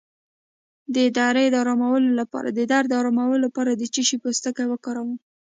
[0.95, 1.55] د درد د
[2.99, 5.11] ارامولو لپاره د څه شي پوستکی وکاروم؟